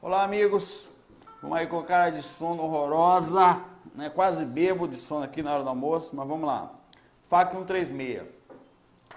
[0.00, 0.88] Olá, amigos.
[1.42, 3.60] Vamos aí com cara de sono horrorosa,
[3.96, 4.08] né?
[4.08, 6.72] Quase bebo de sono aqui na hora do almoço, mas vamos lá.
[7.24, 8.22] FAC 136.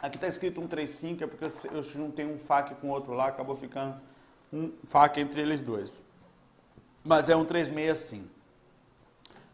[0.02, 3.96] Aqui está escrito 135, é porque eu juntei um FAC com outro lá, acabou ficando
[4.52, 6.04] um FAC entre eles dois.
[7.04, 8.27] Mas é 136 sim.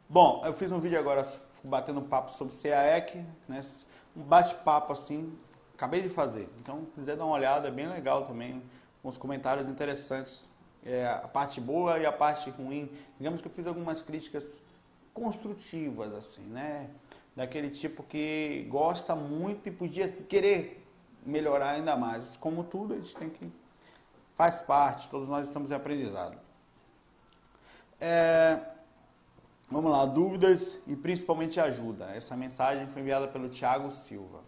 [0.07, 1.28] Bom, eu fiz um vídeo agora
[1.62, 3.66] batendo papo sobre CAEC, né?
[4.16, 5.38] Um bate-papo assim,
[5.75, 6.48] acabei de fazer.
[6.62, 8.64] Então, se quiser dar uma olhada, é bem legal também,
[9.04, 10.50] os comentários interessantes
[10.88, 12.90] é, a parte boa e a parte ruim.
[13.18, 14.45] Digamos que eu fiz algumas críticas
[15.14, 16.90] construtivas, assim, né?
[17.36, 20.84] Daquele tipo que gosta muito e podia querer
[21.26, 22.38] melhorar ainda mais.
[22.38, 23.52] Como tudo, a gente tem que.
[24.36, 26.38] Faz parte, todos nós estamos em aprendizado.
[28.00, 28.59] É,
[29.70, 32.06] vamos lá, dúvidas e principalmente ajuda.
[32.16, 34.40] Essa mensagem foi enviada pelo Tiago Silva.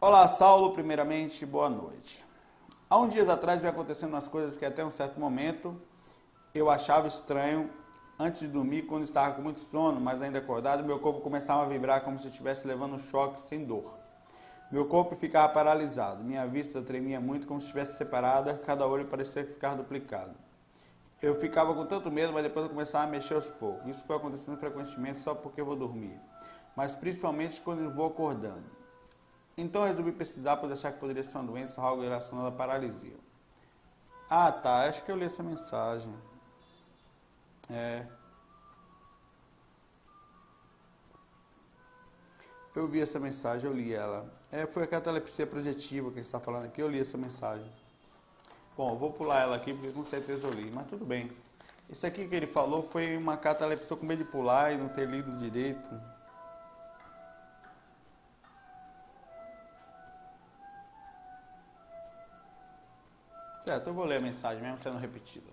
[0.00, 0.72] Olá, Saulo.
[0.72, 2.27] Primeiramente, boa noite.
[2.90, 5.78] Há uns dias atrás vem acontecendo umas coisas que até um certo momento
[6.54, 7.68] eu achava estranho
[8.18, 11.66] antes de dormir, quando estava com muito sono, mas ainda acordado, meu corpo começava a
[11.66, 13.94] vibrar como se estivesse levando um choque sem dor.
[14.72, 19.44] Meu corpo ficava paralisado, minha vista tremia muito como se estivesse separada, cada olho parecia
[19.44, 20.34] ficar duplicado.
[21.20, 23.86] Eu ficava com tanto medo, mas depois eu começava a mexer aos poucos.
[23.86, 26.18] Isso foi acontecendo frequentemente só porque eu vou dormir,
[26.74, 28.77] mas principalmente quando eu vou acordando.
[29.58, 33.16] Então resolvi pesquisar, pois achar que poderia ser uma doença ou algo relacionado à paralisia.
[34.30, 34.84] Ah, tá.
[34.84, 36.14] Acho que eu li essa mensagem.
[37.68, 38.06] É.
[42.72, 44.32] Eu vi essa mensagem, eu li ela.
[44.52, 47.68] É, foi a catalepsia projetiva que a gente está falando aqui, eu li essa mensagem.
[48.76, 51.32] Bom, vou pular ela aqui porque com certeza eu li, mas tudo bem.
[51.90, 55.08] Isso aqui que ele falou foi uma catalepsia com medo de pular e não ter
[55.08, 55.90] lido direito.
[63.68, 65.44] Certo, eu vou ler a mensagem mesmo sendo repetida.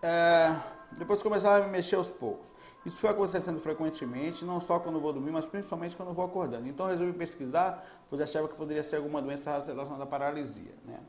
[0.00, 0.56] É,
[0.92, 2.46] depois começava a me mexer aos poucos.
[2.84, 6.68] Isso foi acontecendo frequentemente, não só quando vou dormir, mas principalmente quando vou acordando.
[6.68, 10.76] Então resolvi pesquisar, pois achava que poderia ser alguma doença relacionada à paralisia.
[10.84, 11.00] Né?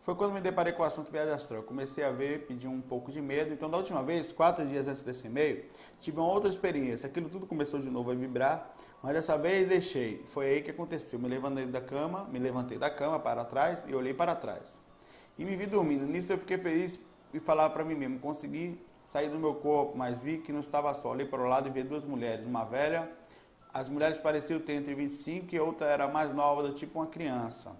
[0.00, 1.62] Foi quando me deparei com o assunto viagem astral.
[1.62, 3.52] Comecei a ver, pedi um pouco de medo.
[3.52, 5.64] Então, da última vez, quatro dias antes desse e-mail,
[6.00, 7.06] tive uma outra experiência.
[7.06, 10.22] Aquilo tudo começou de novo a vibrar mas dessa vez deixei.
[10.26, 11.18] Foi aí que aconteceu.
[11.18, 14.80] Me levantei da cama, me levantei da cama para trás e olhei para trás.
[15.38, 16.04] E me vi dormindo.
[16.06, 16.98] Nisso eu fiquei feliz
[17.32, 18.18] e falava para mim mesmo.
[18.18, 21.10] Consegui sair do meu corpo, mas vi que não estava só.
[21.10, 23.10] Olhei para o lado e vi duas mulheres, uma velha.
[23.72, 27.72] As mulheres pareciam ter entre 25 e outra era mais nova, do tipo uma criança.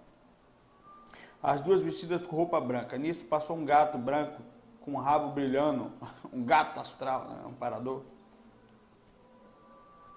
[1.43, 2.99] As duas vestidas com roupa branca.
[2.99, 4.43] Nisso passou um gato branco
[4.81, 5.93] com um rabo brilhando,
[6.33, 7.43] um gato astral, né?
[7.47, 8.03] um parador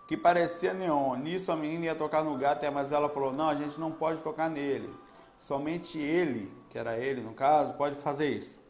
[0.08, 1.16] que parecia neon.
[1.16, 4.22] Nisso a menina ia tocar no gato, mas ela falou: não, a gente não pode
[4.22, 4.94] tocar nele.
[5.38, 8.62] Somente ele, que era ele no caso, pode fazer isso.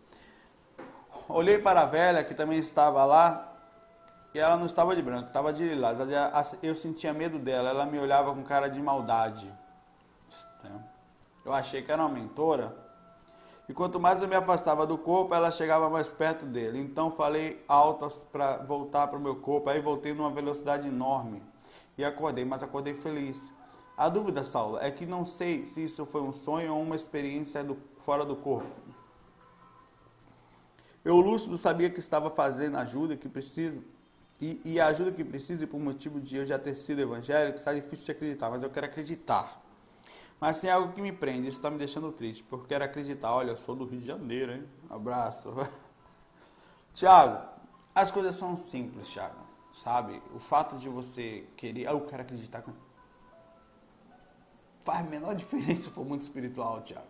[1.28, 3.54] Olhei para a velha que também estava lá
[4.34, 6.00] e ela não estava de branco, estava de lilás.
[6.62, 9.52] Eu sentia medo dela, ela me olhava com cara de maldade.
[11.46, 12.76] Eu achei que era uma mentora.
[13.68, 16.80] E quanto mais eu me afastava do corpo, ela chegava mais perto dele.
[16.80, 19.70] Então falei alto para voltar para o meu corpo.
[19.70, 21.42] Aí voltei numa velocidade enorme
[21.98, 23.52] e acordei, mas acordei feliz.
[23.96, 27.64] A dúvida, Saulo, é que não sei se isso foi um sonho ou uma experiência
[27.64, 28.68] do, fora do corpo.
[31.06, 33.84] Eu, lúcido, sabia que estava fazendo ajuda que precisa,
[34.42, 37.74] e, e a ajuda que precisa, por motivo de eu já ter sido evangélico, está
[37.74, 39.63] difícil de acreditar, mas eu quero acreditar.
[40.40, 43.34] Mas tem algo que me prende, isso está me deixando triste, porque eu quero acreditar.
[43.34, 44.68] Olha, eu sou do Rio de Janeiro, hein?
[44.90, 45.54] Abraço.
[46.94, 47.48] Tiago,
[47.96, 49.40] as coisas são simples, Tiago.
[49.72, 50.22] Sabe?
[50.36, 51.84] O fato de você querer.
[51.84, 52.64] Eu quero acreditar.
[54.84, 57.08] Faz a menor diferença para o mundo espiritual, Tiago.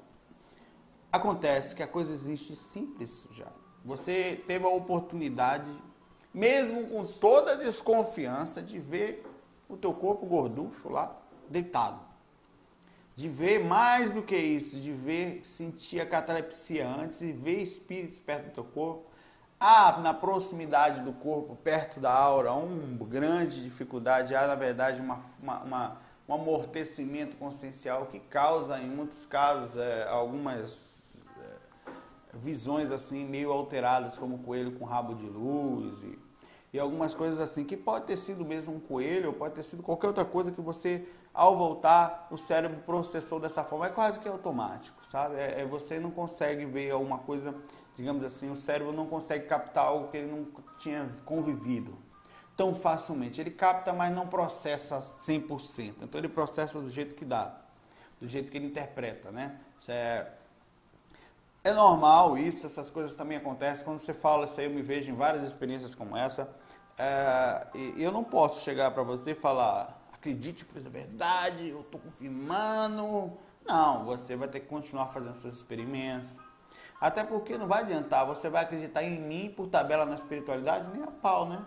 [1.12, 3.52] Acontece que a coisa existe simples já.
[3.84, 5.70] Você teve a oportunidade,
[6.34, 9.26] mesmo com toda a desconfiança, de ver
[9.68, 11.20] o teu corpo gorducho lá,
[11.50, 12.13] deitado
[13.16, 18.20] de ver mais do que isso, de ver, sentir a catalepsia antes e ver espíritos
[18.20, 19.06] perto do teu corpo.
[19.60, 25.22] Há na proximidade do corpo, perto da aura, uma grande dificuldade, há na verdade uma,
[25.42, 31.92] uma, uma, um amortecimento consciencial que causa, em muitos casos, é, algumas é,
[32.34, 36.20] visões assim meio alteradas, como coelho com rabo de luz e,
[36.74, 39.84] e algumas coisas assim, que pode ter sido mesmo um coelho, ou pode ter sido
[39.84, 43.88] qualquer outra coisa que você ao voltar, o cérebro processou dessa forma.
[43.88, 45.36] É quase que automático, sabe?
[45.36, 47.56] É, é, você não consegue ver alguma coisa,
[47.96, 50.48] digamos assim, o cérebro não consegue captar algo que ele não
[50.80, 51.98] tinha convivido
[52.56, 53.42] tão facilmente.
[53.42, 56.04] Ele capta, mas não processa 100%.
[56.04, 57.56] Então ele processa do jeito que dá,
[58.22, 59.60] do jeito que ele interpreta, né?
[59.88, 60.28] É,
[61.64, 63.86] É normal isso, essas coisas também acontecem.
[63.86, 66.50] Quando você fala isso aí, eu me vejo em várias experiências como essa.
[66.98, 71.82] É, e eu não posso chegar para você e falar, acredite, pois é verdade, eu
[71.82, 73.34] estou confirmando.
[73.66, 76.30] Não, você vai ter que continuar fazendo seus experimentos.
[77.00, 81.04] Até porque não vai adiantar, você vai acreditar em mim por tabela na espiritualidade, nem
[81.04, 81.66] a pau, né?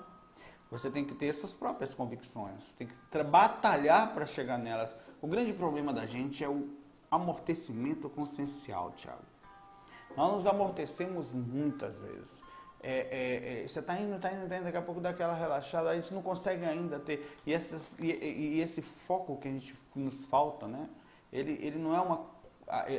[0.70, 4.97] Você tem que ter suas próprias convicções, tem que batalhar para chegar nelas.
[5.20, 6.70] O grande problema da gente é o
[7.11, 9.23] amortecimento consciencial, Thiago.
[10.17, 12.41] Nós nos amortecemos muitas vezes.
[12.88, 15.35] É, é, é, você está indo, está indo, está indo, daqui a pouco dá aquela
[15.35, 17.37] relaxada, a gente não consegue ainda ter.
[17.44, 20.88] E, essas, e, e, esse foco que a gente nos falta, né?
[21.33, 22.27] Ele, ele não é uma.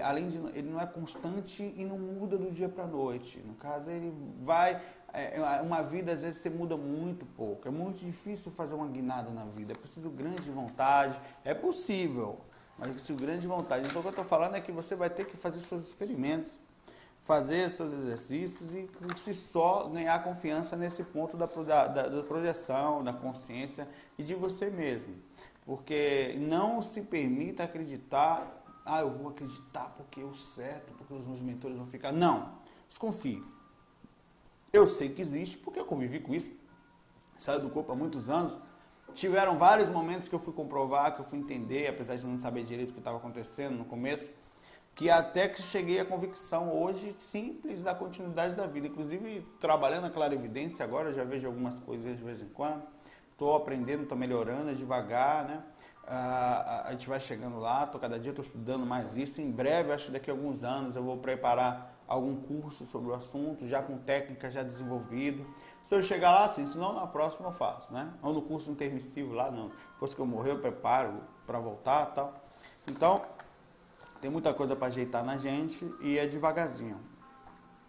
[0.04, 0.40] Além de.
[0.58, 3.40] Ele não é constante e não muda do dia para a noite.
[3.40, 4.82] No caso, ele vai.
[5.14, 7.66] É, é, uma vida, às vezes, você muda muito pouco.
[7.66, 9.72] É muito difícil fazer uma guinada na vida.
[9.72, 11.18] É preciso grande vontade.
[11.46, 12.42] É possível,
[12.78, 13.88] mas é preciso grande vontade.
[13.88, 16.60] Então, o que eu estou falando é que você vai ter que fazer seus experimentos
[17.28, 23.04] fazer seus exercícios e por si só ganhar confiança nesse ponto da, da, da projeção,
[23.04, 23.86] da consciência
[24.18, 25.14] e de você mesmo.
[25.66, 31.42] Porque não se permita acreditar, ah, eu vou acreditar porque eu certo, porque os meus
[31.42, 32.14] mentores vão ficar.
[32.14, 32.54] Não,
[32.88, 33.44] desconfie.
[34.72, 36.54] Eu sei que existe porque eu convivi com isso.
[37.38, 38.58] Saio do corpo há muitos anos.
[39.14, 42.64] Tiveram vários momentos que eu fui comprovar, que eu fui entender, apesar de não saber
[42.64, 44.30] direito o que estava acontecendo no começo
[44.98, 48.88] que até que cheguei à convicção hoje simples da continuidade da vida.
[48.88, 52.82] Inclusive, trabalhando na clarividência agora, já vejo algumas coisas de vez em quando.
[53.32, 55.64] Estou aprendendo, estou melhorando devagar, né?
[56.08, 59.40] Ah, a gente vai chegando lá, tô, cada dia estou estudando mais isso.
[59.40, 63.14] Em breve, acho que daqui a alguns anos, eu vou preparar algum curso sobre o
[63.14, 65.46] assunto, já com técnica já desenvolvido.
[65.84, 68.12] Se eu chegar lá, sim, senão na próxima eu faço, né?
[68.24, 69.70] Ou no curso intermissivo lá, não.
[69.94, 72.34] Depois que eu morrer, eu preparo para voltar tal.
[72.88, 73.22] Então,
[74.22, 77.00] tem muita coisa para ajeitar na gente e é devagarzinho.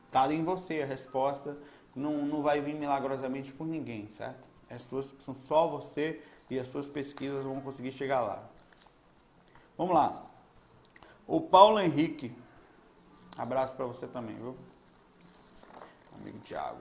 [0.07, 1.57] Está em você a resposta.
[1.95, 4.47] Não, não vai vir milagrosamente por ninguém, certo?
[4.69, 8.49] É suas, são só você e as suas pesquisas vão conseguir chegar lá.
[9.77, 10.25] Vamos lá.
[11.27, 12.37] O Paulo Henrique.
[13.37, 14.57] Abraço para você também, viu?
[16.15, 16.81] Amigo Tiago.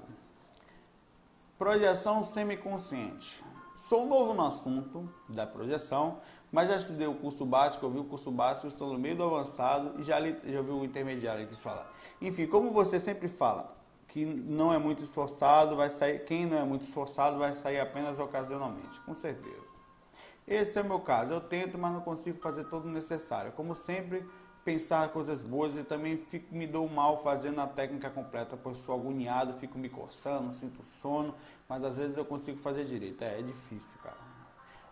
[1.58, 3.44] Projeção semiconsciente.
[3.78, 6.20] Sou novo no assunto da projeção,
[6.52, 9.24] mas já estudei o curso básico, eu vi o curso básico, estou no meio do
[9.24, 11.92] avançado e já, li, já vi o intermediário que fala.
[12.22, 13.76] Enfim, como você sempre fala,
[14.08, 18.18] que não é muito esforçado, vai sair, quem não é muito esforçado vai sair apenas
[18.18, 19.68] ocasionalmente, com certeza.
[20.48, 23.52] Esse é o meu caso, eu tento, mas não consigo fazer todo o necessário.
[23.52, 24.26] Como sempre,
[24.64, 28.96] pensar coisas boas e também fico, me dou mal fazendo a técnica completa, pois sou
[28.96, 31.36] agoniado, fico me coçando, sinto sono,
[31.68, 33.22] mas às vezes eu consigo fazer direito.
[33.22, 34.37] É, é difícil, cara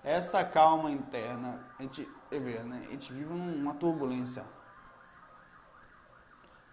[0.06, 2.86] essa calma interna, a gente, né?
[2.88, 4.46] a gente vive numa turbulência.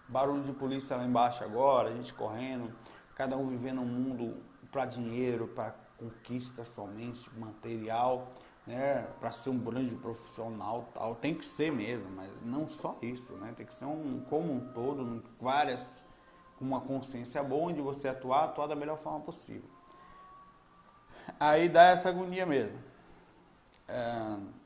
[0.07, 2.71] Barulho de polícia lá embaixo agora, a gente correndo,
[3.15, 4.37] cada um vivendo um mundo
[4.71, 8.35] para dinheiro, para conquista somente material,
[8.67, 9.09] né?
[9.19, 11.15] para ser um grande profissional tal.
[11.15, 13.55] Tem que ser mesmo, mas não só isso, né?
[13.57, 15.81] Tem que ser um como um todo, várias,
[16.59, 19.71] com uma consciência boa onde você atuar, atuar da melhor forma possível.
[21.41, 22.92] Aí dá essa agonia mesmo.
[23.89, 24.63] É...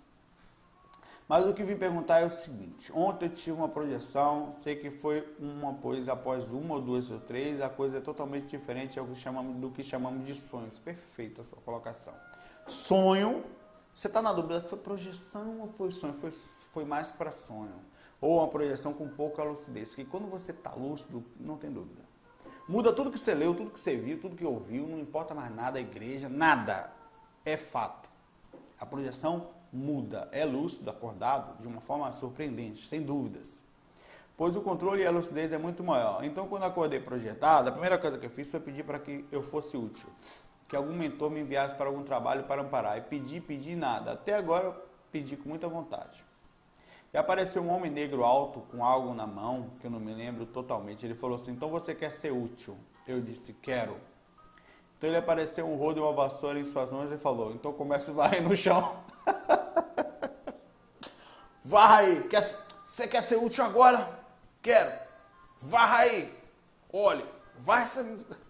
[1.28, 4.90] Mas o que vim perguntar é o seguinte: ontem eu tive uma projeção, sei que
[4.90, 9.06] foi uma coisa após uma ou duas ou três, a coisa é totalmente diferente do
[9.06, 10.78] que chamamos, do que chamamos de sonhos.
[10.78, 12.14] Perfeita a sua colocação.
[12.66, 13.44] Sonho,
[13.92, 16.14] você está na dúvida, foi projeção ou foi sonho?
[16.14, 17.74] Foi, foi mais para sonho.
[18.20, 22.02] Ou uma projeção com pouca lucidez, que quando você está lúcido, não tem dúvida.
[22.68, 25.54] Muda tudo que você leu, tudo que você viu, tudo que ouviu, não importa mais
[25.54, 26.90] nada, a igreja, nada.
[27.44, 28.05] É fato
[28.78, 33.62] a projeção muda, é lúcido, acordado, de uma forma surpreendente, sem dúvidas.
[34.36, 36.22] Pois o controle e a lucidez é muito maior.
[36.22, 39.42] Então, quando acordei projetado, a primeira coisa que eu fiz foi pedir para que eu
[39.42, 40.10] fosse útil.
[40.68, 42.98] Que algum mentor me enviasse para algum trabalho para amparar.
[42.98, 44.12] E pedi, pedi nada.
[44.12, 44.74] Até agora eu
[45.10, 46.22] pedi com muita vontade.
[47.14, 50.44] E apareceu um homem negro alto com algo na mão, que eu não me lembro
[50.44, 51.06] totalmente.
[51.06, 52.76] Ele falou assim: Então você quer ser útil?
[53.08, 53.96] Eu disse: Quero.
[54.96, 58.10] Então ele apareceu um rodo e uma vassoura em suas mãos e falou: Então começa
[58.10, 58.96] a varrer no chão.
[61.62, 62.26] Varra aí.
[62.28, 62.42] Quer,
[62.84, 64.08] você quer ser útil agora?
[64.62, 64.92] Quero.
[65.60, 66.34] Varra aí.
[66.92, 67.26] Olha,
[67.58, 68.04] vai essa.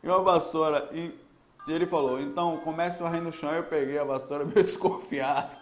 [0.00, 0.88] E uma vassoura.
[0.92, 1.12] E
[1.66, 3.52] ele falou: Então comece a varrer no chão.
[3.52, 5.58] Eu peguei a vassoura meio desconfiado.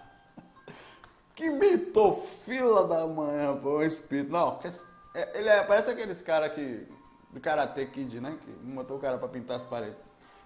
[1.35, 4.33] Que mitou fila da manhã, pô, o espírito.
[4.33, 4.59] Não,
[5.15, 6.87] é, ele é, parece aqueles caras que
[7.37, 8.39] do Karate Kid, né?
[8.43, 9.99] Que botou o cara para pintar as paredes.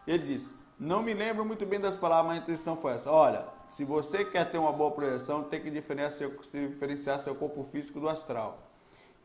[0.04, 3.12] Ele disse: Não me lembro muito bem das palavras, mas a intenção foi essa.
[3.12, 6.30] Olha, se você quer ter uma boa projeção, tem que diferenciar seu,
[6.68, 8.58] diferenciar seu corpo físico do astral.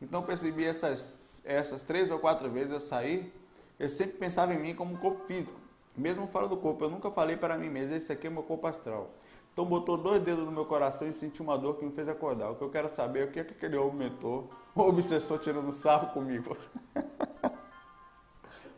[0.00, 3.32] Então percebi essas, essas três ou quatro vezes eu sair,
[3.80, 5.58] eu sempre pensava em mim como um corpo físico,
[5.96, 6.84] mesmo fora do corpo.
[6.84, 9.10] Eu nunca falei para mim mesmo, esse aqui é meu corpo astral.
[9.52, 12.50] Então botou dois dedos no meu coração e senti uma dor que me fez acordar.
[12.50, 15.38] O que eu quero saber é o que, é que aquele homem mentor, o obsessor
[15.40, 16.56] tirando sarro comigo.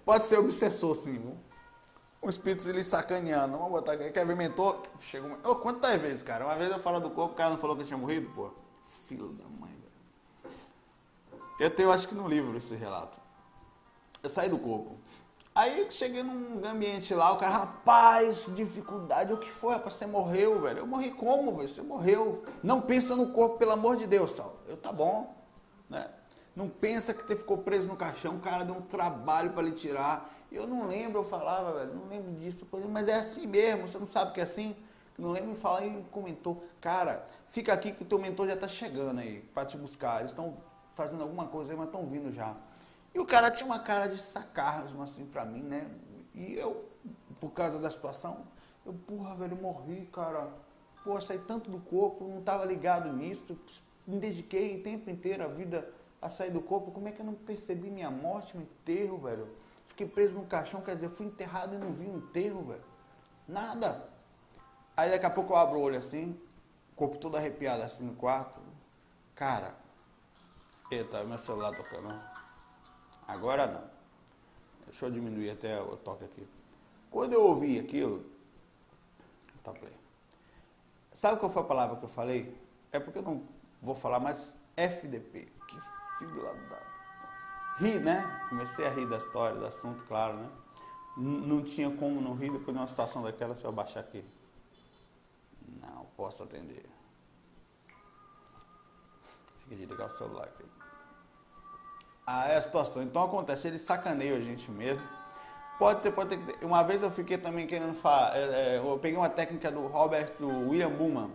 [0.09, 1.19] Pode ser obsessor, sim.
[1.19, 1.37] Viu?
[2.23, 3.59] Um espírito ele sacaneando.
[3.59, 4.11] Vamos botar aqui.
[4.11, 4.81] Quer ver mentor?
[5.00, 5.37] Chegou.
[5.45, 6.47] Oh, quantas vezes, cara?
[6.47, 8.50] Uma vez eu falo do corpo, o cara não falou que eu tinha morrido, pô.
[9.05, 10.55] Filho da mãe, velho.
[11.61, 13.19] Eu tenho, acho que no livro, esse relato.
[14.23, 14.97] Eu saí do corpo.
[15.55, 19.93] Aí cheguei num ambiente lá, o cara, rapaz, dificuldade, o que foi, rapaz?
[19.93, 20.79] Você morreu, velho.
[20.79, 21.69] Eu morri como, velho?
[21.69, 22.47] Você morreu.
[22.62, 24.57] Não pensa no corpo, pelo amor de Deus, Sal.
[24.67, 25.37] Eu, tá bom,
[25.87, 26.11] né?
[26.59, 29.71] Não pensa que você ficou preso no caixão, o cara deu um trabalho para lhe
[29.71, 30.29] tirar.
[30.50, 32.67] Eu não lembro, eu falava, velho, não lembro disso.
[32.91, 34.75] Mas é assim mesmo, você não sabe que é assim?
[35.17, 38.67] Não lembro de falar e comentou, cara, fica aqui que o teu mentor já tá
[38.67, 40.19] chegando aí para te buscar.
[40.19, 40.57] Eles estão
[40.95, 42.57] fazendo alguma coisa aí, mas estão vindo já.
[43.15, 45.88] E o cara tinha uma cara de sacarrasmo assim pra mim, né?
[46.35, 46.88] E eu,
[47.38, 48.49] por causa da situação,
[48.85, 50.49] eu, porra, velho, morri, cara.
[51.05, 53.57] Pô, saí tanto do corpo, não tava ligado nisso.
[54.05, 55.88] Me dediquei o tempo inteiro a vida
[56.20, 56.90] a sair do corpo.
[56.90, 59.48] Como é que eu não percebi minha morte, meu enterro, velho?
[59.87, 62.84] Fiquei preso no caixão, quer dizer, fui enterrado e não vi um enterro, velho.
[63.46, 64.08] Nada.
[64.96, 66.40] Aí daqui a pouco eu abro o olho assim,
[66.94, 68.58] corpo todo arrepiado assim no quarto.
[69.34, 69.75] Cara,
[70.90, 72.12] eita, meu celular tocando.
[73.26, 73.98] Agora não.
[74.87, 76.48] Deixa eu diminuir até o toque aqui.
[77.10, 78.25] Quando eu ouvi aquilo,
[79.62, 79.92] tá play.
[81.12, 82.56] Sabe qual foi a palavra que eu falei?
[82.90, 83.42] É porque eu não
[83.82, 85.48] vou falar mais FDP.
[85.68, 85.78] Que
[86.18, 86.78] filho da.
[87.78, 88.46] Ri, né?
[88.48, 90.48] Comecei a rir da história, do assunto, claro, né?
[91.16, 94.25] Não tinha como não rir depois de uma situação daquela, deixa eu abaixar aqui.
[95.80, 96.88] Não posso atender.
[99.62, 100.78] Fica de ligar o celular aqui
[102.28, 103.02] a, a situação.
[103.02, 105.02] Então acontece, ele sacaneia a gente mesmo.
[105.78, 106.64] Pode ter, pode ter.
[106.64, 108.37] Uma vez eu fiquei também querendo falar.
[108.37, 111.30] É, é, eu peguei uma técnica do Robert William Buman,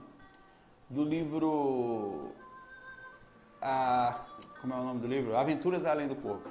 [0.88, 2.32] do livro.
[3.60, 4.20] A,
[4.64, 5.36] como é o nome do livro?
[5.36, 6.48] Aventuras Além do Corpo.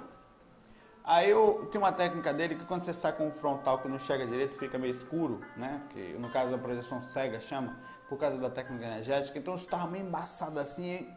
[1.02, 3.98] Aí eu tem uma técnica dele que quando você sai com o frontal que não
[3.98, 5.82] chega direito, fica meio escuro, né?
[5.88, 7.74] Que no caso da projeção cega chama,
[8.10, 9.38] por causa da técnica energética.
[9.38, 11.08] Então eu estava meio embaçado assim.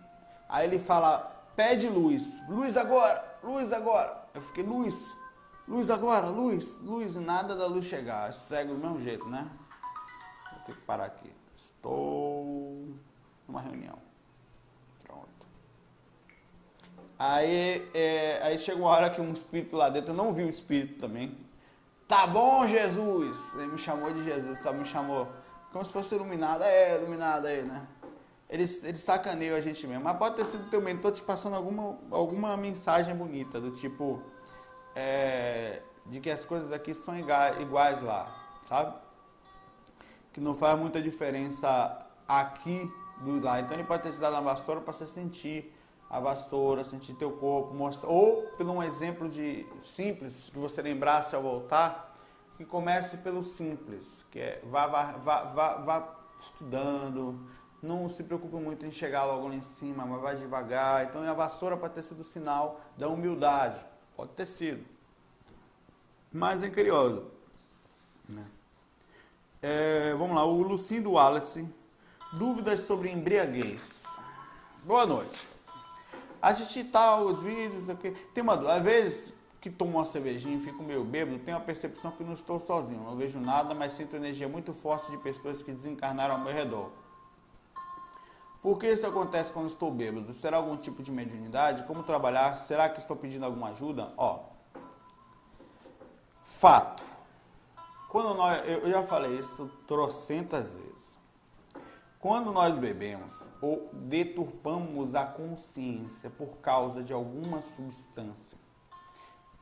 [0.47, 2.41] Aí ele fala pede luz.
[2.47, 4.29] Luz agora, luz agora.
[4.33, 4.95] Eu fiquei, luz,
[5.67, 7.17] luz agora, luz, luz.
[7.17, 8.31] Nada da luz chegar.
[8.31, 9.45] Cego do mesmo jeito, né?
[10.53, 11.29] Vou ter que parar aqui.
[11.57, 12.87] Estou
[13.45, 13.97] numa reunião.
[15.03, 15.45] Pronto.
[17.17, 20.49] Aí, é, aí chegou uma hora que um espírito lá dentro, eu não vi o
[20.49, 21.37] espírito também.
[22.07, 23.53] Tá bom, Jesus!
[23.55, 24.71] Ele me chamou de Jesus, tá?
[24.71, 25.27] Me chamou
[25.71, 26.63] como se fosse iluminado.
[26.63, 27.87] É, iluminado aí, né?
[28.49, 30.03] eles, eles sacaneiam a gente mesmo.
[30.03, 34.21] Mas pode ter sido teu mentor te passando alguma, alguma mensagem bonita, do tipo,
[34.95, 38.33] é, de que as coisas aqui são iguais lá,
[38.67, 38.95] sabe?
[40.31, 42.91] Que não faz muita diferença aqui
[43.21, 43.59] do lá.
[43.59, 45.74] Então ele pode ter te dado uma vassoura para você sentir
[46.09, 51.35] a vassoura, sentir teu corpo, mostrar, ou pelo um exemplo de simples que você lembrasse
[51.35, 52.15] ao voltar,
[52.57, 57.39] que comece pelo simples, que é vá, vá, vá, vá, vá estudando,
[57.81, 61.05] não se preocupe muito em chegar logo lá em cima, mas vai devagar.
[61.05, 63.85] Então a vassoura pode ter sido sinal da humildade.
[64.15, 64.83] Pode ter sido.
[66.31, 67.31] Mas é curioso.
[68.27, 68.45] Né?
[69.61, 71.67] É, vamos lá, o Lucindo Wallace.
[72.33, 74.03] Dúvidas sobre embriaguez.
[74.83, 75.54] Boa noite.
[76.45, 78.11] Assisti tal os vídeos, okay.
[78.31, 82.11] tem uma às vezes que tomo uma cervejinha e fico meio bêbado, tenho a percepção
[82.11, 85.71] que não estou sozinho, não vejo nada, mas sinto energia muito forte de pessoas que
[85.71, 86.91] desencarnaram ao meu redor.
[88.61, 90.35] Por que isso acontece quando estou bêbado?
[90.35, 91.81] Será algum tipo de mediunidade?
[91.85, 92.57] Como trabalhar?
[92.57, 94.13] Será que estou pedindo alguma ajuda?
[94.15, 94.41] Ó,
[96.43, 97.03] fato.
[98.07, 101.04] Quando nós, eu já falei isso trocentas vezes.
[102.25, 108.57] Quando nós bebemos ou deturpamos a consciência por causa de alguma substância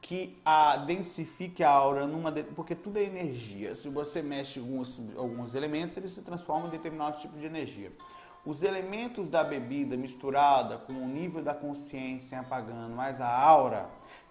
[0.01, 3.75] que a densifique a aura numa porque tudo é energia.
[3.75, 7.91] Se você mexe alguns, alguns elementos, eles se transformam em determinado tipo de energia
[8.46, 13.89] os elementos da bebida misturada com o nível da consciência apagando, mais a aura,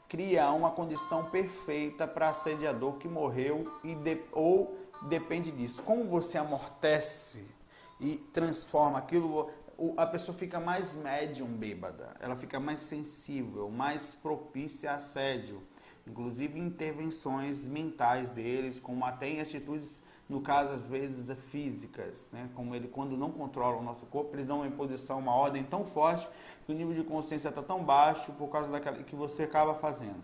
[0.09, 5.83] cria uma condição perfeita para assediador que morreu e de, ou depende disso.
[5.83, 7.61] Como você amortece
[8.03, 9.49] e transforma aquilo,
[9.97, 15.63] a pessoa fica mais médium bêbada, ela fica mais sensível, mais propícia a assédio,
[16.07, 22.49] inclusive intervenções mentais deles, como até em atitudes no caso às vezes físicas, né?
[22.55, 25.85] como ele quando não controla o nosso corpo, eles dão uma imposição, uma ordem tão
[25.85, 26.27] forte
[26.67, 30.23] que o nível de consciência está tão baixo por causa daquela que você acaba fazendo.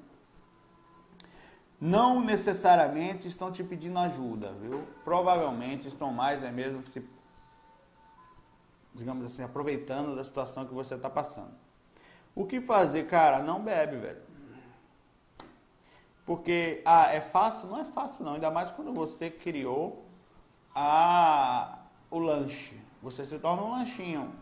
[1.80, 4.82] Não necessariamente estão te pedindo ajuda, viu?
[5.04, 7.00] Provavelmente estão mais é mesmo se
[8.98, 11.52] digamos assim, aproveitando da situação que você está passando.
[12.34, 13.42] O que fazer, cara?
[13.42, 14.22] Não bebe, velho.
[16.26, 17.68] Porque, ah, é fácil?
[17.68, 20.04] Não é fácil não, ainda mais quando você criou
[20.74, 21.78] a,
[22.10, 22.78] o lanche.
[23.02, 24.34] Você se torna um lanchinho.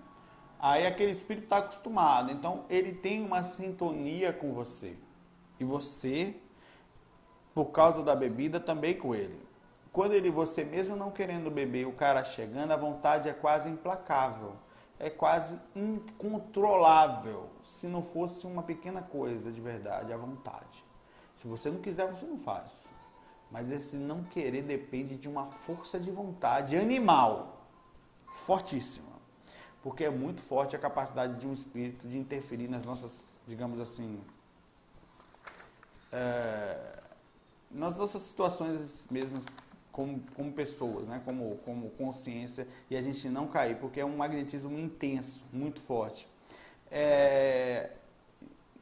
[0.59, 4.97] Aí aquele espírito está acostumado, então ele tem uma sintonia com você.
[5.61, 6.35] E você,
[7.55, 9.46] por causa da bebida, também com ele.
[9.97, 14.55] Quando ele, você mesmo não querendo beber, o cara chegando, a vontade é quase implacável.
[14.99, 17.49] É quase incontrolável.
[17.63, 20.85] Se não fosse uma pequena coisa de verdade, a vontade.
[21.39, 22.85] Se você não quiser, você não faz.
[23.51, 27.67] Mas esse não querer depende de uma força de vontade animal
[28.29, 29.17] fortíssima.
[29.83, 34.21] Porque é muito forte a capacidade de um espírito de interferir nas nossas, digamos assim,
[36.13, 37.03] é,
[37.71, 39.41] nas nossas situações mesmo
[39.97, 41.23] como, como pessoas, né?
[41.25, 46.29] como, como consciência, e a gente não cair, porque é um magnetismo intenso, muito forte.
[46.91, 47.93] É,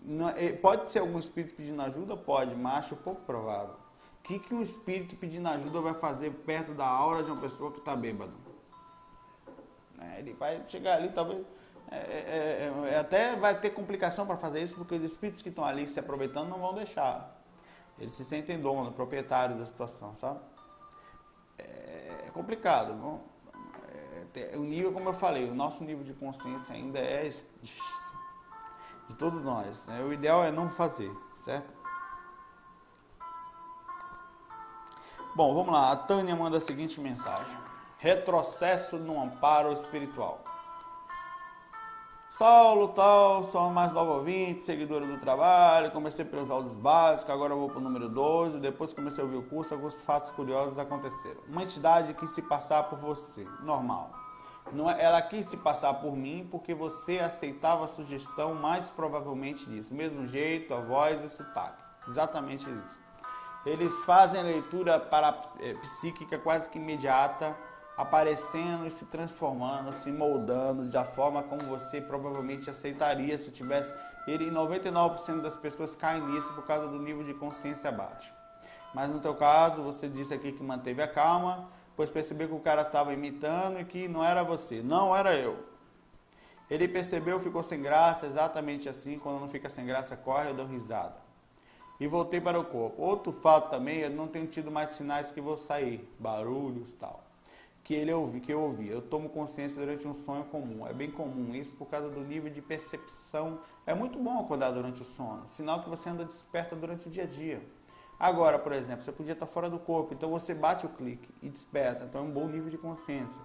[0.05, 2.17] não, é, pode ser algum espírito pedindo ajuda?
[2.17, 3.77] Pode, mas acho pouco provável.
[4.19, 7.71] O que, que um espírito pedindo ajuda vai fazer perto da aura de uma pessoa
[7.71, 8.33] que está bêbada?
[10.01, 11.47] É, ele vai chegar ali, talvez.
[11.93, 15.49] É, é, é, é até vai ter complicação para fazer isso, porque os espíritos que
[15.49, 17.41] estão ali se aproveitando não vão deixar.
[18.01, 20.41] Eles se sentem dono, proprietário da situação, sabe?
[22.35, 22.93] É complicado.
[22.95, 23.21] Bom,
[24.55, 29.87] o nível, como eu falei, o nosso nível de consciência ainda é de todos nós.
[29.87, 30.03] Né?
[30.03, 31.73] O ideal é não fazer, certo?
[35.37, 35.93] Bom, vamos lá.
[35.93, 37.57] A Tânia manda a seguinte mensagem:
[37.99, 40.45] Retrocesso no amparo espiritual.
[42.37, 47.69] Saulo, tal, sou mais novo ouvinte, seguidora do trabalho, comecei pelos áudios básicos, agora vou
[47.69, 51.41] para o número 12, depois comecei a ouvir o curso, alguns fatos curiosos aconteceram.
[51.49, 54.11] Uma entidade quis se passar por você, normal.
[54.73, 59.65] Não, é, ela quis se passar por mim porque você aceitava a sugestão mais provavelmente
[59.67, 59.95] disso.
[59.95, 61.85] Mesmo jeito, a voz e o sotaque.
[62.09, 62.99] Exatamente isso.
[63.65, 67.57] Eles fazem leitura para, é, psíquica quase que imediata,
[67.97, 73.95] aparecendo e se transformando, se moldando da forma como você provavelmente aceitaria se tivesse.
[74.27, 78.33] Ele 99% das pessoas caem nisso por causa do nível de consciência baixo.
[78.95, 82.61] Mas no teu caso, você disse aqui que manteve a calma, pois percebeu que o
[82.61, 85.75] cara estava imitando e que não era você, não era eu.
[86.71, 90.67] Ele percebeu, ficou sem graça, exatamente assim, quando não fica sem graça, corre, eu dou
[90.67, 91.17] risada.
[92.01, 93.01] E voltei para o corpo.
[93.03, 97.24] Outro fato também, eu não tenho tido mais sinais que vou sair, barulhos tal.
[97.85, 98.89] Que ele ouvi, que eu ouvi.
[98.89, 100.87] Eu tomo consciência durante um sonho comum.
[100.87, 103.61] É bem comum isso por causa do nível de percepção.
[103.87, 105.49] É muito bom acordar durante o sono.
[105.49, 107.63] Sinal que você anda desperta durante o dia a dia.
[108.19, 111.51] Agora, por exemplo, você podia estar fora do corpo, então você bate o clique e
[111.51, 113.41] desperta, então é um bom nível de consciência.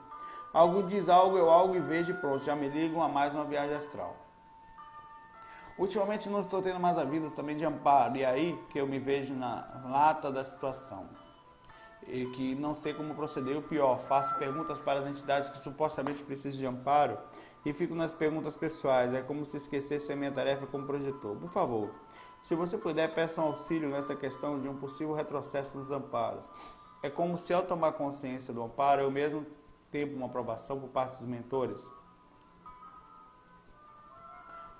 [0.53, 3.43] Algo diz algo, eu algo e vejo e pronto, já me ligam a mais uma
[3.43, 4.15] viagem astral.
[5.77, 9.33] Ultimamente não estou tendo mais avisos também de amparo, e aí que eu me vejo
[9.33, 11.09] na lata da situação.
[12.07, 16.23] E que não sei como proceder, o pior, faço perguntas para as entidades que supostamente
[16.23, 17.17] precisam de amparo
[17.65, 21.35] e fico nas perguntas pessoais, é como se esquecesse a minha tarefa como projetor.
[21.35, 21.91] Por favor,
[22.41, 26.47] se você puder, peça um auxílio nessa questão de um possível retrocesso dos amparos.
[27.03, 29.45] É como se ao tomar consciência do amparo, eu mesmo
[29.91, 31.81] tempo uma aprovação por parte dos mentores.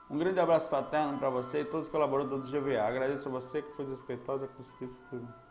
[0.09, 2.81] Um grande abraço fraterno para você e todos os colaboradores do GVA.
[2.81, 5.48] Agradeço a você que foi desrespeitosa com os.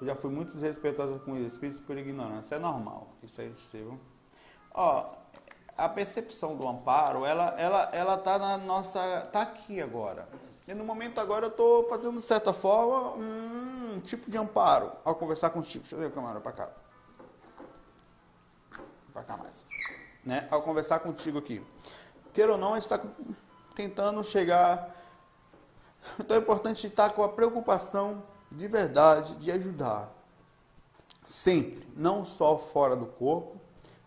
[0.00, 2.54] Eu já fui muito desrespeitosa com os espíritos por ignorância.
[2.54, 3.08] É normal.
[3.22, 3.98] Isso é seu.
[4.72, 5.12] Ó,
[5.76, 10.28] a percepção do amparo, ela, ela, ela tá na nossa, tá aqui agora.
[10.66, 15.14] E no momento agora eu estou fazendo, de certa forma, um tipo de amparo ao
[15.14, 15.82] conversar contigo.
[15.82, 16.68] Deixa eu ver a câmera para cá.
[19.12, 19.64] Para cá mais.
[20.24, 20.46] Né?
[20.50, 21.64] Ao conversar contigo aqui.
[22.34, 23.00] Queira ou não, a gente está
[23.74, 24.94] tentando chegar.
[26.20, 30.12] Então é importante estar com a preocupação de verdade de ajudar.
[31.24, 31.86] Sempre.
[31.96, 33.60] Não só fora do corpo,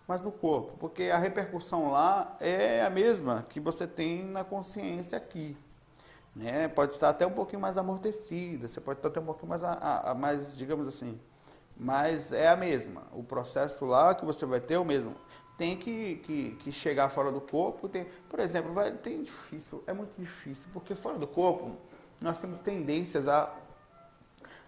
[0.08, 0.78] mas no corpo.
[0.80, 5.56] Porque a repercussão lá é a mesma que você tem na consciência aqui
[6.36, 6.68] né?
[6.68, 10.12] Pode estar até um pouquinho mais amortecida, você pode estar até um pouquinho mais, a,
[10.12, 11.20] a, mais, digamos assim,
[11.78, 13.04] mas é a mesma.
[13.12, 15.16] O processo lá que você vai ter é o mesmo.
[15.58, 17.88] Tem que, que, que chegar fora do corpo.
[17.88, 21.76] Tem, por exemplo, vai, tem difícil, é muito difícil, porque fora do corpo
[22.22, 23.54] nós temos tendências a,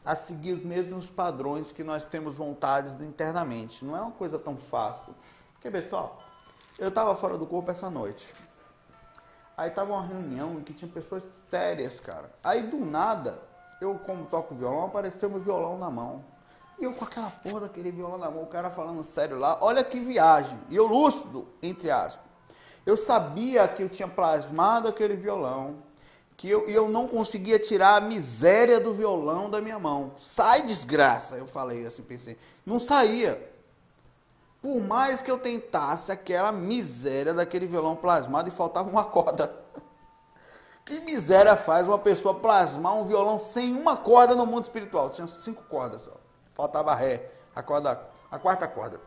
[0.06, 3.86] a seguir os mesmos padrões que nós temos vontades internamente.
[3.86, 5.16] Não é uma coisa tão fácil.
[5.54, 6.22] Porque, pessoal,
[6.78, 8.34] eu estava fora do corpo essa noite.
[9.56, 12.34] Aí tava uma reunião em que tinha pessoas sérias, cara.
[12.44, 13.39] Aí do nada,
[13.80, 16.24] eu como toco violão, apareceu meu violão na mão.
[16.80, 19.84] E eu com aquela porra daquele violão na mão, o cara falando sério lá, olha
[19.84, 20.58] que viagem.
[20.70, 22.26] E eu lúcido, entre aspas.
[22.86, 25.83] Eu sabia que eu tinha plasmado aquele violão,
[26.36, 30.13] que eu, eu não conseguia tirar a miséria do violão da minha mão.
[30.17, 31.36] Sai, desgraça!
[31.36, 32.38] Eu falei assim, pensei.
[32.65, 33.52] Não saía.
[34.62, 39.54] Por mais que eu tentasse aquela miséria daquele violão plasmado e faltava uma corda.
[40.86, 45.10] Que miséria faz uma pessoa plasmar um violão sem uma corda no mundo espiritual?
[45.10, 46.12] Tinha cinco cordas só.
[46.54, 49.00] Faltava ré, a corda, a quarta corda.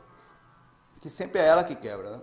[1.03, 2.21] Que sempre é ela que quebra, né?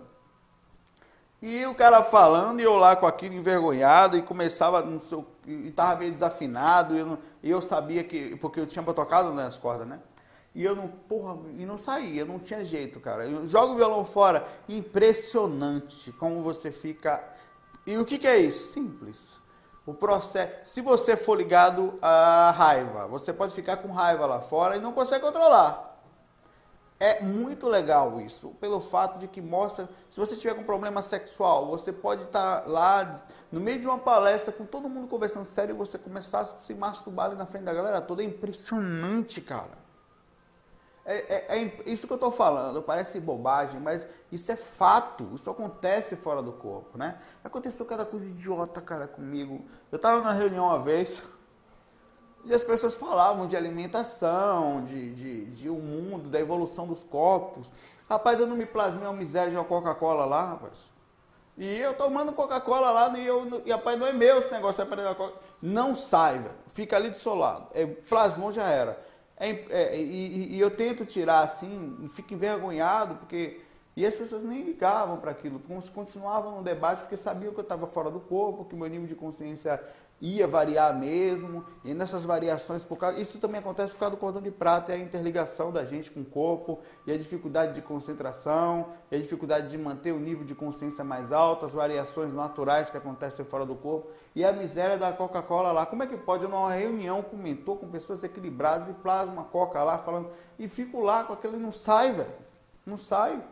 [1.46, 5.68] E o cara falando, e eu lá com aquilo envergonhado, e começava, não sei, e
[5.68, 9.58] estava meio desafinado, e eu, não, e eu, sabia que, porque eu tinha tocado nas
[9.58, 10.00] cordas, né?
[10.54, 13.26] E eu não, porra, e não saía, não tinha jeito, cara.
[13.26, 17.22] Eu jogo o violão fora, impressionante como você fica.
[17.86, 18.72] E o que, que é isso?
[18.72, 19.38] Simples.
[19.84, 24.78] O processo, se você for ligado à raiva, você pode ficar com raiva lá fora
[24.78, 25.93] e não consegue controlar.
[26.98, 31.66] É muito legal isso, pelo fato de que mostra, se você tiver com problema sexual,
[31.66, 35.76] você pode estar lá no meio de uma palestra com todo mundo conversando sério e
[35.76, 38.22] você começar a se masturbar ali na frente da galera toda.
[38.22, 39.84] É impressionante, cara.
[41.04, 45.50] É, é, é, isso que eu estou falando, parece bobagem, mas isso é fato, isso
[45.50, 47.20] acontece fora do corpo, né?
[47.42, 49.66] Aconteceu cada coisa idiota, cara, comigo.
[49.92, 51.22] Eu estava na reunião uma vez,
[52.44, 57.70] e as pessoas falavam de alimentação, de, de, de um mundo, da evolução dos corpos.
[58.08, 60.92] Rapaz, eu não me plasmei uma miséria de uma Coca-Cola lá, rapaz.
[61.56, 64.84] E eu tomando Coca-Cola lá, e, eu, e rapaz, não é meu esse negócio, é
[64.84, 66.54] para Não sai, velho.
[66.74, 67.68] Fica ali do seu lado.
[67.72, 68.98] É, plasmou já era.
[69.36, 73.60] É, é, e, e, eu tento tirar assim, fico envergonhado, porque.
[73.96, 75.62] E as pessoas nem ligavam para aquilo,
[75.94, 79.06] continuavam no debate porque sabiam que eu estava fora do corpo, que o meu nível
[79.06, 79.80] de consciência
[80.24, 84.40] ia variar mesmo, e nessas variações, por causa, isso também acontece por causa do cordão
[84.40, 88.88] de prata, é a interligação da gente com o corpo, e a dificuldade de concentração,
[89.10, 92.96] e a dificuldade de manter o nível de consciência mais alto, as variações naturais que
[92.96, 95.84] acontecem fora do corpo, e a miséria da Coca-Cola lá.
[95.84, 96.44] Como é que pode?
[96.44, 101.02] Eu numa reunião com mentor, com pessoas equilibradas, e plasma Coca lá, falando, e fico
[101.02, 102.32] lá com aquilo e não sai, velho,
[102.86, 103.42] não sai.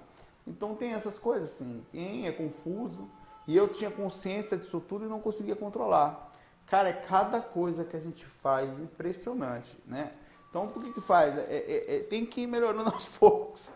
[0.47, 3.11] Então tem essas coisas assim, quem é confuso,
[3.47, 6.32] e eu tinha consciência disso tudo e não conseguia controlar.
[6.73, 10.11] Cara, é cada coisa que a gente faz impressionante, né?
[10.49, 11.37] Então, por que que faz?
[11.37, 13.69] É, é, é, tem que ir melhorando aos poucos.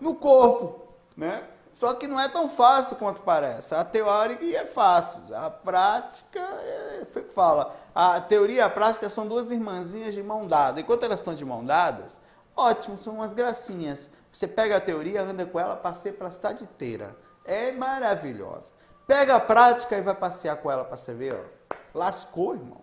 [0.00, 1.46] No corpo, né?
[1.74, 3.74] Só que não é tão fácil quanto parece.
[3.74, 7.76] A teórica é fácil, a prática é, fala.
[7.94, 10.80] A teoria e a prática são duas irmãzinhas de mão dada.
[10.80, 12.18] Enquanto elas estão de mão dadas,
[12.56, 14.08] ótimo, são umas gracinhas.
[14.32, 17.14] Você pega a teoria, anda com ela, passeia para a cidade inteira.
[17.44, 18.72] É maravilhosa.
[19.06, 21.59] Pega a prática e vai passear com ela para você ver, ó.
[21.94, 22.80] Lascou, irmão.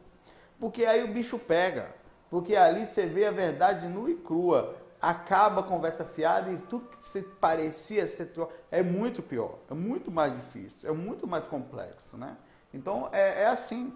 [0.60, 1.93] Porque aí o bicho pega.
[2.30, 4.76] Porque ali você vê a verdade nua e crua.
[5.02, 8.32] Acaba a conversa fiada e tudo que se parecia ser.
[8.72, 9.60] É muito pior.
[9.70, 10.89] É muito mais difícil.
[10.89, 12.36] É muito mais complexo, né?
[12.74, 13.93] Então é, é assim.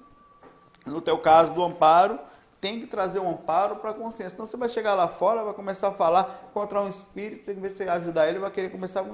[0.86, 2.20] No teu caso do amparo,
[2.60, 4.36] tem que trazer um amparo para a consciência.
[4.36, 7.90] Então você vai chegar lá fora, vai começar a falar contra um espírito, você, de
[7.90, 9.06] ajudar ele, vai querer começar a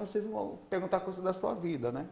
[0.70, 2.08] perguntar coisas da sua vida, né?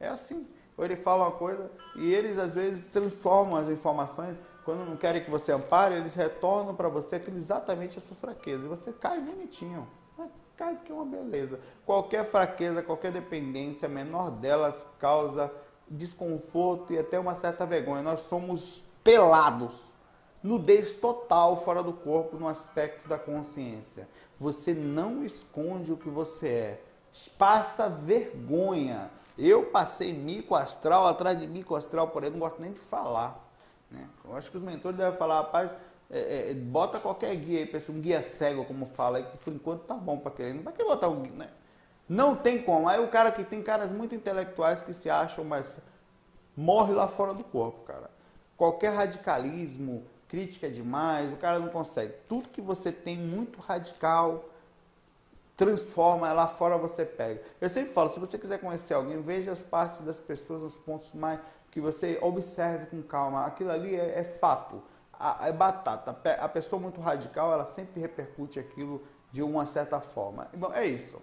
[0.00, 4.36] É assim ou ele fala uma coisa e eles às vezes transformam as informações.
[4.64, 8.64] Quando não querem que você ampare, eles retornam para você aquilo exatamente as suas fraquezas.
[8.64, 9.86] E você cai bonitinho.
[10.56, 11.60] Cai que é uma beleza.
[11.84, 15.52] Qualquer fraqueza, qualquer dependência, a menor delas causa
[15.88, 18.02] desconforto e até uma certa vergonha.
[18.02, 19.90] Nós somos pelados.
[20.42, 24.08] Nudez total fora do corpo no aspecto da consciência.
[24.38, 26.82] Você não esconde o que você é.
[27.38, 32.72] Passa vergonha eu passei mico astral atrás de mico astral, por aí, não gosto nem
[32.72, 33.44] de falar.
[33.90, 34.08] Né?
[34.24, 35.70] Eu acho que os mentores devem falar, rapaz,
[36.10, 39.82] é, é, bota qualquer guia aí, para um guia cego, como fala, que por enquanto
[39.82, 40.54] tá bom para querer.
[40.54, 41.48] Não vai que botar um guia, né?
[42.08, 42.88] Não tem como.
[42.88, 45.78] Aí o cara que tem caras muito intelectuais que se acham, mas
[46.56, 48.10] morre lá fora do corpo, cara.
[48.56, 52.14] Qualquer radicalismo, crítica demais, o cara não consegue.
[52.28, 54.44] Tudo que você tem muito radical,
[55.56, 57.42] transforma, lá fora você pega.
[57.60, 61.14] Eu sempre falo, se você quiser conhecer alguém, veja as partes das pessoas, os pontos
[61.14, 61.40] mais
[61.70, 63.46] que você observe com calma.
[63.46, 64.82] Aquilo ali é, é fato,
[65.40, 66.16] é batata.
[66.38, 70.48] A pessoa muito radical, ela sempre repercute aquilo de uma certa forma.
[70.54, 71.20] Bom, é isso.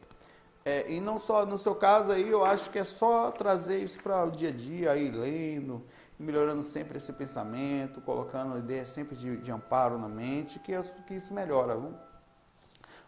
[0.66, 4.02] É, e não só no seu caso aí, eu acho que é só trazer isso
[4.02, 5.84] para o dia a dia, aí lendo,
[6.18, 10.72] melhorando sempre esse pensamento, colocando ideias sempre de, de amparo na mente, que,
[11.06, 11.76] que isso melhora.
[11.76, 11.94] Viu?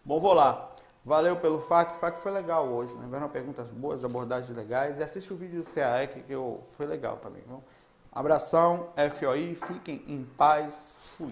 [0.03, 0.75] Bom, vou lá.
[1.05, 1.97] Valeu pelo FAQ.
[1.97, 3.05] O FAQ foi legal hoje, né?
[3.07, 4.97] Vieram perguntas boas, abordagens legais.
[4.97, 7.43] E assiste o vídeo do CAEC, que eu, foi legal também.
[7.47, 7.63] Viu?
[8.11, 11.23] Abração, FOI, fiquem em paz, fui.